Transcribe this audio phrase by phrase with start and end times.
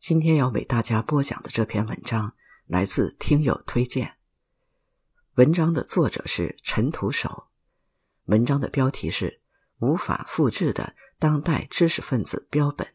[0.00, 2.32] 今天要为大家播讲的这篇文章
[2.66, 4.14] 来自听友推荐。
[5.34, 7.48] 文章的作者是陈独守，
[8.24, 9.42] 文章的标题是
[9.80, 12.94] “无法复制的当代知识分子标本”。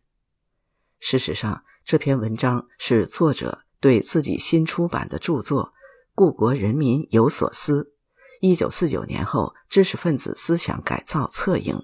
[1.00, 5.66] 事实上，这篇文章是作者对自己新出版的著作
[6.16, 7.94] 《故国人民有所思：
[8.42, 11.76] 一九四九年后知识分子思想改造侧影》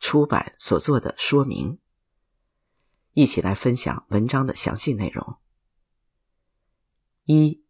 [0.00, 1.78] 出版所做的说明。
[3.16, 5.38] 一起来分享文章的详细内容。
[7.24, 7.64] 一，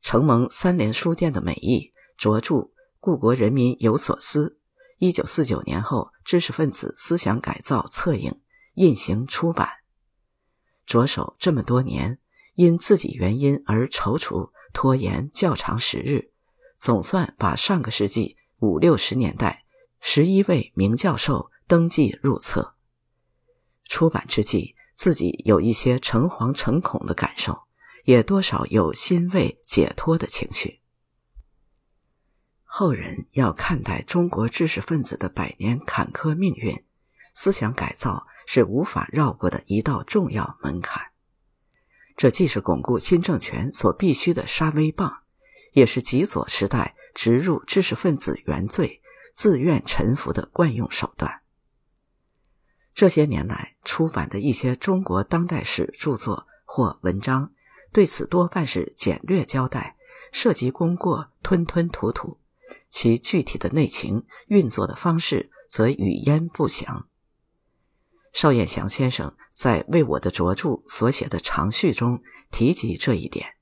[0.00, 2.54] 承蒙三联书店的美意，着著
[2.98, 4.58] 《故国人民有所思：
[4.96, 8.30] 一九四九年后知识分子思想改造策影》
[8.76, 9.68] 印行出版。
[10.86, 12.18] 着手这么多年，
[12.54, 16.32] 因自己原因而踌躇拖延较长时日，
[16.78, 19.66] 总算把上个世纪五六十年代
[20.00, 22.74] 十一位名教授登记入册。
[23.84, 24.77] 出版之际。
[24.98, 27.62] 自己有一些诚惶诚恐的感受，
[28.04, 30.80] 也多少有欣慰解脱的情绪。
[32.64, 36.84] 后人要看待中国知识分子的百年坎坷命运，
[37.32, 41.12] 思想改造是无法绕过的一道重要门槛。
[42.16, 45.22] 这既是巩固新政权所必须的杀威棒，
[45.74, 49.00] 也是极左时代植入知识分子原罪、
[49.32, 51.42] 自愿臣服的惯用手段。
[52.98, 57.52] 这些年来出版的一些中国当代史著作或文章，
[57.92, 59.94] 对此多半是简略交代，
[60.32, 62.40] 涉及功过吞吞吐吐，
[62.90, 67.06] 其具体的内情、运作的方式则语焉不详。
[68.32, 73.54] 邵彦祥先生在为我的着著所写的长序中提及这一点。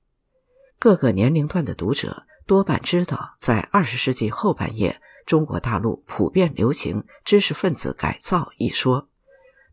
[0.79, 9.11] 各个年龄段的读者多半知道，在二十世纪后半叶，中国大陆普遍流行知识分子改造一说。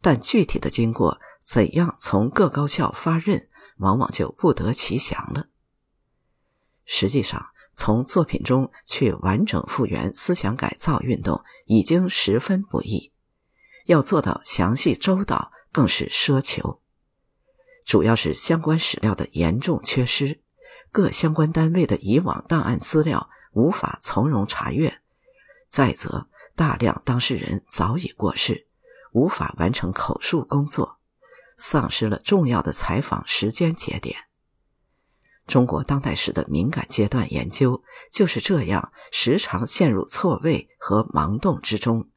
[0.03, 5.47] 但具体的经过，怎样从各高校发任，往往就不得其详了。
[6.83, 13.13] 实际上，从作品中去完整复原思想改造运动，已经十分不易；
[13.85, 16.81] 要做到详细周到，更是奢求。
[17.85, 20.41] 主要是相关史料的严重缺失，
[20.91, 24.91] 各相关单位的以往档案资料无法从容查阅；
[25.69, 26.27] 再则，
[26.57, 28.67] 大量当事人早已过世。
[29.13, 30.99] 无法完成口述工作，
[31.57, 34.17] 丧失了重要的采访时间节点。
[35.45, 42.09] 中国当代史的敏感阶段研究就是这样，时常陷入错位和盲动之中。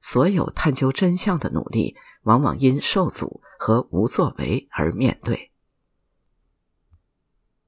[0.00, 5.50] 所有探究真相的努力，往往因受阻和无作为而面对。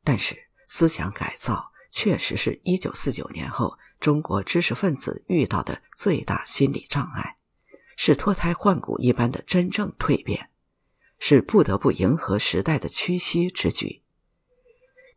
[0.05, 0.37] 但是，
[0.69, 7.40] 思想改造确实是一九四九年后中国知识分子遇到的最大心理障碍。
[8.03, 10.49] 是脱胎换骨一般的真正蜕变，
[11.19, 14.01] 是不得不迎合时代的屈膝之举。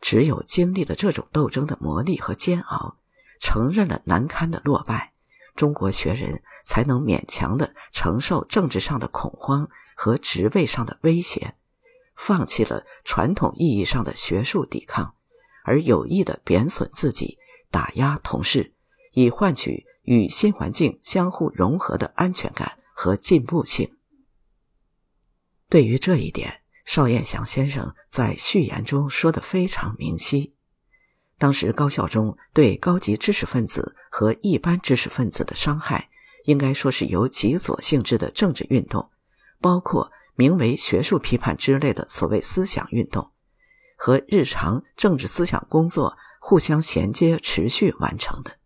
[0.01, 2.97] 只有经历了这种斗争的磨砺和煎熬，
[3.39, 5.13] 承认了难堪的落败，
[5.55, 11.55] 中国学人才能勉强的承受政治上的恐慌和职位上的威胁，
[12.17, 15.15] 放弃了传统意义上的学术抵抗，
[15.63, 17.39] 而有意的贬损自己，
[17.71, 18.73] 打压同事，
[19.13, 19.85] 以换取。
[20.03, 23.97] 与新环境相互融合的安全感和进步性。
[25.69, 30.55] 对于这一点，邵彦祥先生在序言中说的非常明晰。
[31.39, 36.09] 当时高校中对高级知识分子和一般知识分子的伤害，
[36.45, 39.09] 应该说是由极左性质的政治运动，
[39.59, 43.31] 包括名为学术批判之类的所谓思想运动，
[43.97, 48.59] 和日常政治思想工作互相衔接、持续完成的。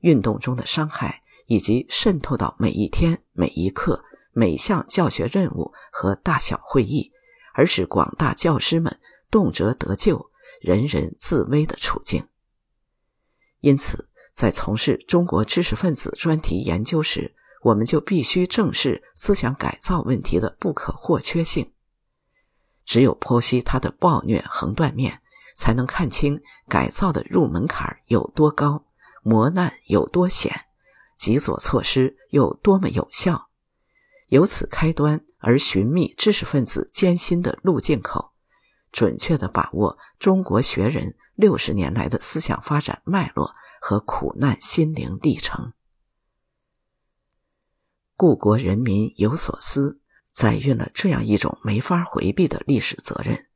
[0.00, 7.12] 运动中的伤害，以及渗透到每一天、每一刻、每项教学任务和大小会议，
[7.54, 8.98] 而使广大教师们
[9.30, 12.26] 动辄得救、人人自危的处境。
[13.60, 21.72] 因此，在从事中国知识分子专题研究时，我们就必须正视思想改造问题的不可或缺性。
[22.84, 25.20] 只有剖析它的暴虐横断面，
[25.56, 28.84] 才能看清改造的入门槛有多高。
[29.28, 30.64] 磨难有多险，
[31.18, 33.50] 极左措施有多么有效，
[34.28, 38.32] 由此开端而寻觅知识分子艰辛的路径口，
[38.90, 45.74] 准确地把握中国学人六十年来的思想发展脉络和苦难心灵历程。
[48.16, 50.00] 故国人民有所思，
[50.32, 53.46] 载运了这样一种没法回避的历史责任，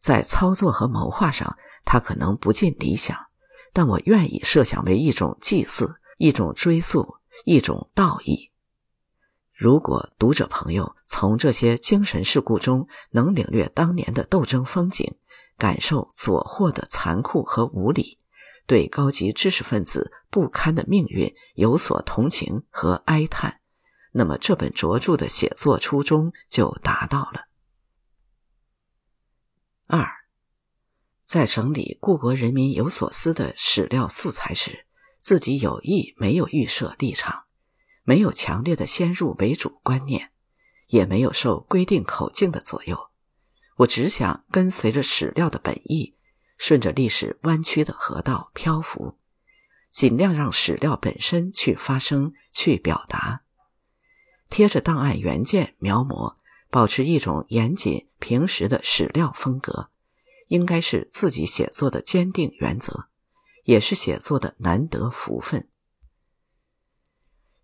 [0.00, 3.27] 在操作和谋划上，他可能不尽理想。
[3.78, 8.50] 但我愿意设想为一种祭祀，一种追溯，一种道义。
[9.54, 15.16] 如果读者朋友从这些精神事故中能领略当年的斗争风景，
[15.56, 18.18] 感受左祸的残酷和无理，
[18.66, 23.60] 对高级知识分子不堪的命运有所同情和哀叹，
[24.10, 27.46] 那么这本卓著的写作初衷就达到了。
[29.86, 30.04] 二，
[31.28, 34.86] 在整理故国人民有所思的史料素材时，
[35.20, 37.44] 自己有意没有预设立场。
[38.02, 40.30] 没有强烈的先入为主观念，
[40.86, 43.10] 也没有受规定口径的左右。
[43.76, 46.14] 我只想跟随着史料的本意，
[46.56, 49.18] 顺着历史弯曲的河道漂浮，
[49.90, 53.42] 尽量让史料本身去发声、去表达。
[54.48, 56.36] 贴着档案原件描摹，
[56.70, 59.90] 保持一种严谨平实的史料风格，
[60.48, 63.08] 应该是自己写作的坚定原则，
[63.64, 65.68] 也是写作的难得福分。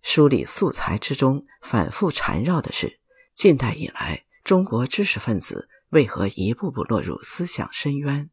[0.00, 3.00] 梳理素材之中，反复缠绕的是：
[3.34, 8.30] 近代以来，中国知识分子为何一步步落入思想深渊？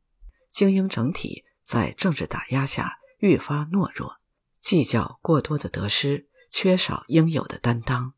[0.52, 4.18] 精英整体在政治打压下愈发懦弱，
[4.60, 8.14] 计较过多的得失，缺少应有的担当。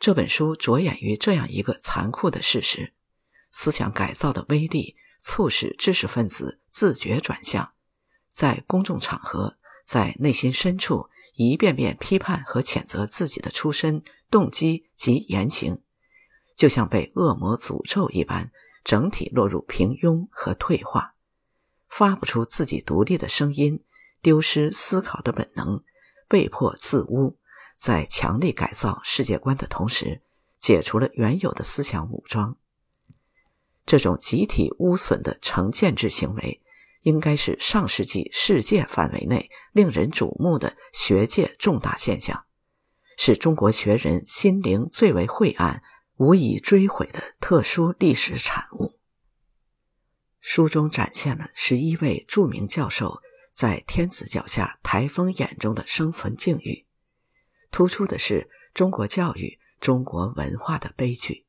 [0.00, 2.92] 这本书着眼于这样一个残酷的事实：
[3.52, 7.72] 思想改造的威力促使知识分子自觉转向，
[8.28, 11.08] 在公众场合，在内心深处。
[11.34, 15.82] 一遍遍批判和谴责自己的出身、动机及言行，
[16.54, 18.52] 就像被恶魔诅咒一般，
[18.84, 21.14] 整体落入平庸和退化，
[21.88, 23.82] 发不出自己独立的声音，
[24.20, 25.82] 丢失思考的本能，
[26.28, 27.38] 被迫自污，
[27.78, 30.20] 在强力改造世界观的同时，
[30.58, 32.58] 解除了原有的思想武装。
[33.86, 36.60] 这种集体污损的成建制行为。
[37.02, 42.46] 应该是上世纪世界范围内令人瞩目的学界重大现象，
[43.18, 45.82] 是中国学人心灵最为晦暗、
[46.18, 49.00] 无以追悔的特殊历史产物。
[50.38, 53.20] 书中展现了十一位著名教授
[53.52, 56.86] 在天子脚下、台风眼中的生存境遇，
[57.72, 61.46] 突出的是中国教育、中国文化的悲剧。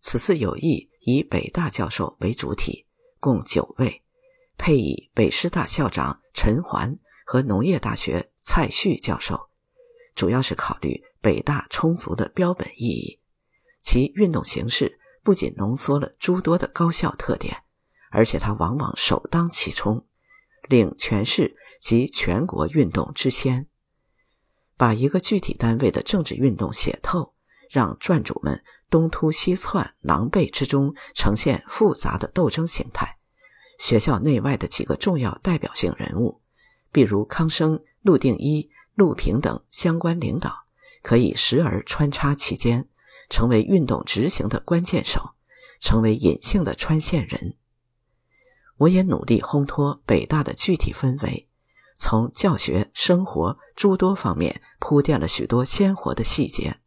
[0.00, 2.86] 此次有意以北大教授为主体，
[3.20, 4.02] 共九位。
[4.58, 9.48] 配以北师大校长陈桓和农业大学蔡旭教授，
[10.14, 13.18] 主要是考虑北大充足的标本意义。
[13.80, 17.64] 其运动形式不仅浓缩了诸多的高校特点，
[18.10, 20.06] 而且它往往首当其冲，
[20.68, 23.66] 领全市及全国运动之先。
[24.76, 27.34] 把一个具体单位的政治运动写透，
[27.70, 33.16] 让撰主们东突西窜、狼狈之中呈现复杂的斗争形态。
[33.78, 36.42] 学校内外的几个重要代表性人物，
[36.92, 40.66] 比如康生、陆定一、陆平等相关领导，
[41.02, 42.86] 可以时而穿插其间，
[43.30, 45.30] 成为运动执行的关键手，
[45.80, 47.56] 成为隐性的穿线人。
[48.76, 51.48] 我也努力烘托北大的具体氛围，
[51.96, 56.78] 从教学、生活诸多方面铺垫了许多鲜活的细节，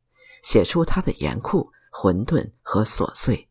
[0.43, 3.47] 写出它的严酷、混沌和琐碎。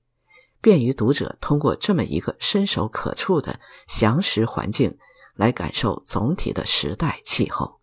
[0.60, 4.98] 便于读者通过这么一个伸手可触的详实环境
[5.34, 7.80] 来感受总体的时代气候。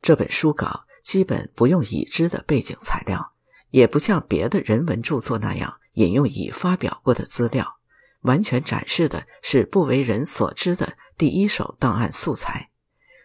[0.00, 3.32] 这本书稿基本不用已知的背景材料，
[3.70, 7.78] 也不像别的人文著作那样引用已发表过的资料，
[8.20, 12.70] 完全展示的是不为人所知的第一手档案素材，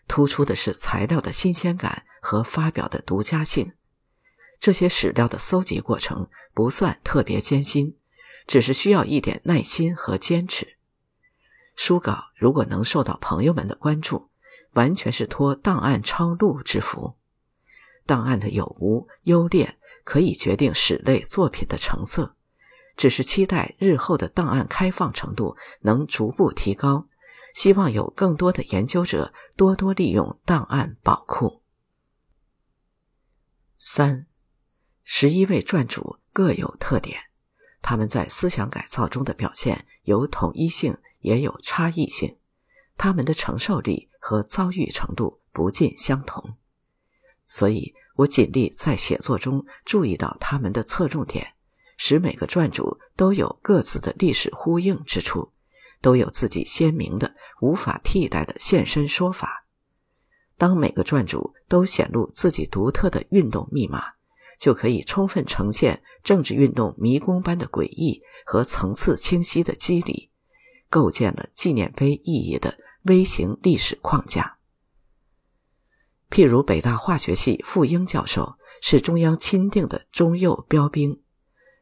[0.07, 3.73] 突出的是材料的新鲜感和发表的独家性。
[4.59, 7.95] 这些史料的搜集过程不算特别艰辛，
[8.47, 10.77] 只是需要一点耐心和坚持。
[11.75, 14.29] 书稿如果能受到朋友们的关注，
[14.73, 17.15] 完全是托档案抄录之福。
[18.05, 22.35] 档案的有无优劣可以决定史类作品的成色，
[22.95, 27.07] 只是期待日后的档案开放程度能逐步提高，
[27.53, 31.61] 希望有更多的研究者多多利用档案宝库。
[33.77, 34.25] 三。
[35.09, 37.17] 十一位撰主各有特点，
[37.81, 42.37] 他们在思想改造中的表现有统一性，也有差异性。
[42.97, 46.57] 他们的承受力和遭遇程度不尽相同，
[47.47, 51.53] 所以我尽力在写作中注意到他们的侧重点，
[51.95, 55.53] 使每个撰主都有各自的历史呼应之处，
[56.01, 59.65] 都有自己鲜明的、无法替代的现身说法。
[60.57, 64.16] 当每个撰主都显露自己独特的运动密码。
[64.57, 70.31] 就可以充分呈现政治运动迷宫般的诡异和层次清晰的机理，
[70.89, 74.57] 构建了纪念碑意义的微型历史框架。
[76.29, 81.21] 譬如北大化学系傅英教授是中央钦定的中右标兵，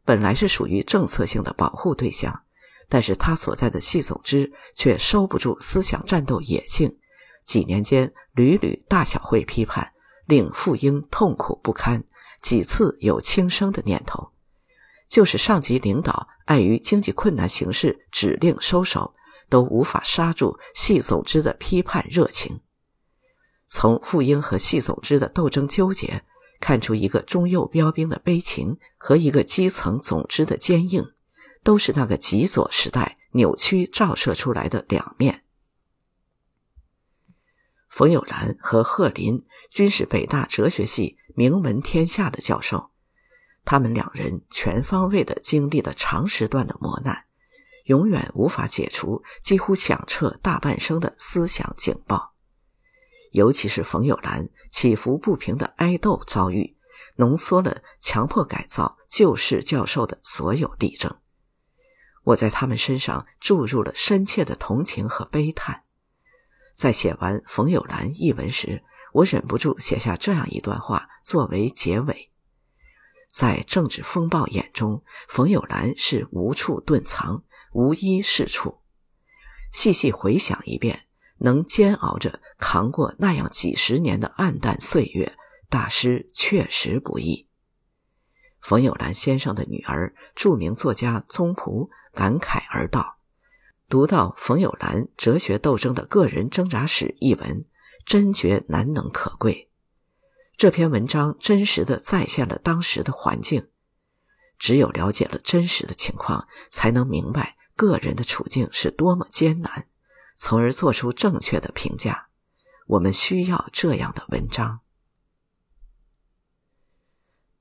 [0.04, 2.44] 本来是属于政策性的保护对象，
[2.88, 7.00] 但是他所在的系总支却收不住思想战斗野性，
[7.44, 9.94] 几年间屡屡大小会批判，
[10.28, 12.04] 令傅英痛苦不堪，
[12.46, 14.30] 几次有轻生的念头。
[15.10, 19.16] 就是上级领导碍于经济困难形势，指令收手，
[19.50, 22.62] 都无法刹住系总支的批判热情。
[23.68, 26.24] 从傅英和系总支的斗争纠结，
[26.60, 31.14] 看出一个中右标兵的悲情和一个基层总支的坚硬，
[31.64, 35.42] 都是那个极左时代扭曲照射出来的两面。
[37.90, 42.92] 冯友兰和贺林均是北大哲学系名闻天下的教授。
[43.64, 47.26] 他们两人全方位的经历了长时段的磨难，
[47.86, 52.34] 永远无法解除几乎响彻大半生的思想警报。
[53.32, 56.78] 尤其是冯友兰起伏不平的哀斗遭遇，
[57.16, 61.14] 浓缩了强迫改造旧式教授的所有例证。
[62.24, 65.84] 我在他们身上注入了深切的同情和悲叹。
[66.74, 68.84] 在写完冯友兰一文时，
[69.16, 72.32] 我忍不住写下这样一段话作为结尾。
[73.32, 78.82] 在政治风暴眼中，冯友兰是无处遁藏、无依是处。
[79.72, 81.06] 细细回想一遍，
[81.38, 85.38] 能煎熬着扛过那样几十年的暗淡岁月，
[85.70, 87.48] 大师确实不易。
[88.60, 93.20] 冯友兰先生的女儿，著名作家宗璞感慨而道
[93.88, 97.66] ：“读到冯友兰哲学斗争的个人挣扎史一文，
[98.06, 99.70] 真觉难能可贵。”
[100.56, 103.68] 这篇文章真实的再现了当时的环境，
[104.58, 109.90] 只有了解了真实的情况，才能明白个人的处境是多么艰难，
[110.38, 112.30] 从而做出正确的评价。
[112.88, 114.80] 我们需要这样的文章。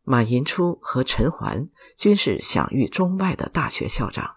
[0.03, 4.37] 马寅初和陈桓均是享誉中外的大学校长，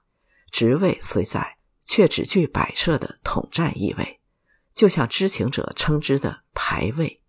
[0.50, 4.17] 职位虽在，却只具摆设的统战意味，
[4.77, 7.24] 就像知情者称之的排位。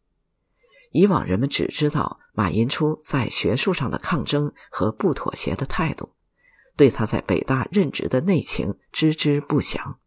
[0.93, 6.15] 以往人们只知道马寅初在学术上的抗争和不妥协的态度，
[6.77, 9.99] 对他在北大任职的内情知之不详。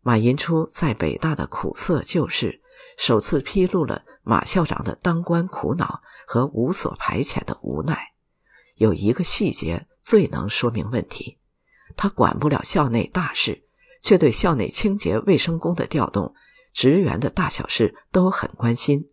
[0.00, 2.62] 马寅初在北大的苦涩旧事，
[2.96, 8.14] 首次披露了马校长的当官苦恼和无所排遣的无奈。
[8.76, 11.36] 有一个细节最能说明问题：
[11.94, 13.64] 他管不了校内大事，
[14.02, 16.34] 却对校内清洁卫生工的调动、
[16.74, 19.08] 职员的大小事都很关心。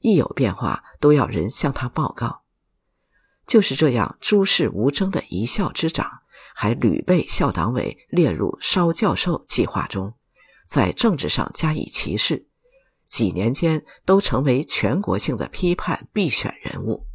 [0.00, 2.42] 一有变化，都要人向他报告。
[3.46, 6.20] 就是这样诸事无争的一校之长，
[6.54, 10.14] 还屡被校党委列入烧教授计划中，
[10.66, 12.46] 在政治上加以歧视，
[13.06, 17.06] 几年间都成为全国性的批判必选人物。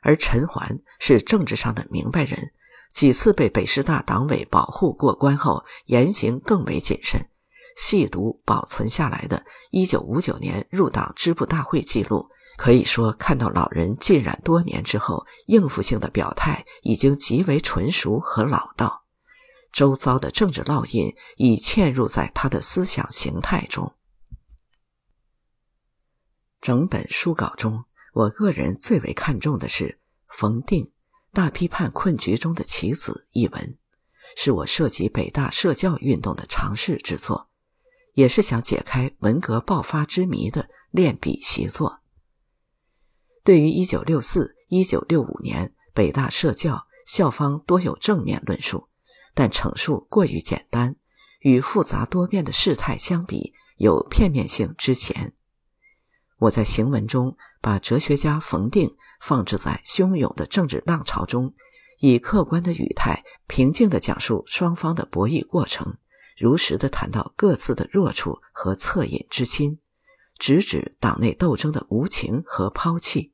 [0.00, 2.52] 而陈桓是政治上的明白人，
[2.92, 7.28] 几次被北师大党委保护过关后，言行更为谨慎。
[7.76, 19.04] 细读保存下来的1959年入党支部大会记录，可以说看到老人浸染多年之后，应付性的表态已经极为纯熟和老道，
[19.72, 23.94] 周遭的政治烙印已嵌入在他的思想形态中。
[26.60, 30.84] 整本书稿中，我个人最为看重的是冯定
[31.32, 33.78] 《大批判困局中的棋子》一文，
[34.36, 37.48] 是我涉及北大社教运动的尝试之作。
[38.14, 42.00] 也是想解开文革爆发之谜的练笔习作。
[43.42, 48.88] 对于1964、1965年北大社教校方多有正面论述，
[49.32, 50.94] 但陈述过于简单，
[51.40, 55.32] 与复杂多变的事态相比，有片面性之嫌。
[56.36, 61.54] 我在行文中把哲学家冯定放置在汹涌的政治浪潮中，
[62.00, 65.96] 以客观的语态平静地讲述双方的博弈过程。
[66.36, 69.78] 如实的谈到各自的弱处和恻隐之心，
[70.38, 73.32] 直指党内斗争的无情和抛弃。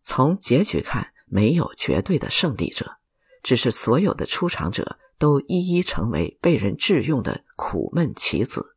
[0.00, 2.96] 从结局看，没有绝对的胜利者，
[3.42, 8.76] 只是所有的出场者都一一成为被人致用的苦闷棋子。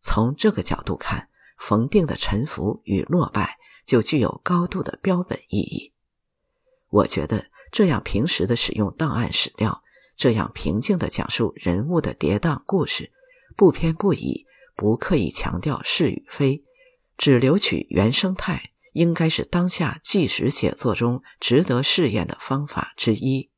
[0.00, 3.58] 从这个角度看，冯定的臣服与落败
[3.90, 5.92] 就具有高度的标本意义。
[6.90, 9.82] 我觉得这样平时的使用档案史料。
[10.16, 13.10] 这样平静地讲述人物的跌宕故事，
[13.56, 16.62] 不偏不倚，不刻意强调是与非，
[17.18, 23.50] 只留取原生态，应该是当下纪实写作中值得试验的方法之一。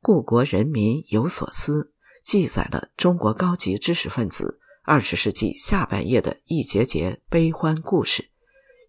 [0.00, 1.92] 故国人民有所思，
[2.24, 8.28] 记载了中国高级知识分子二十世纪下半叶的一节节悲欢故事，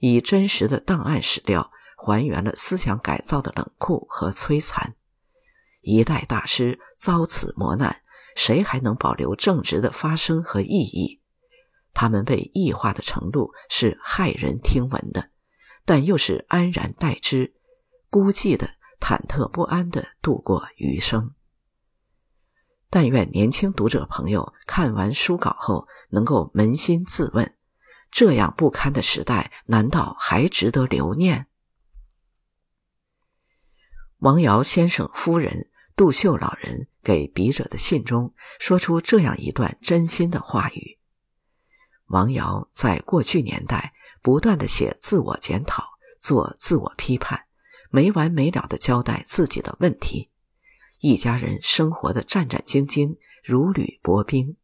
[0.02, 4.96] 以真实的档案史料还原了思想改造的冷酷和摧残。
[5.80, 8.02] 一代大师遭此磨难，
[8.36, 11.22] 谁还能保留正直的发声和意义？
[11.94, 15.30] 他们被异化的程度是骇人听闻的，
[15.86, 17.54] 但又是安然待之，
[18.10, 21.32] 孤寂的、忐忑不安的度过余生。
[22.96, 27.54] 但愿年轻读者朋友看完书稿后，能够扪心自问：
[28.10, 31.48] 这样不堪的时代，难道还值得留念？
[34.20, 40.98] 王瑶先生夫人杜秀老人给笔者的信中，说出这样一段真心的话语：
[42.06, 45.84] 王瑶在过去年代不断的写自我检讨，
[46.22, 47.48] 做自我批判，
[47.90, 50.30] 没完没了的交代自己的问题。
[51.05, 54.57] 一家人生活的战战兢兢，如履薄冰，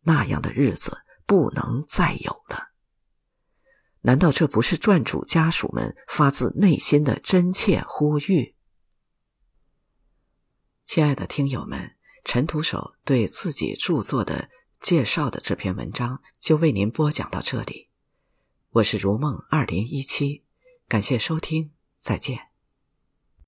[0.00, 2.72] 那样的日子不能再有了。
[4.00, 8.56] 难道这不是传主家属们发自内心的真切呼吁？
[10.84, 11.94] 亲爱的听友们，
[12.24, 17.90] 陈独守对自己著作的介绍的这篇文章就为您播讲到这里。
[18.70, 20.42] 我是如梦二零一七，
[20.88, 21.70] 感谢收听，
[22.00, 22.53] 再见。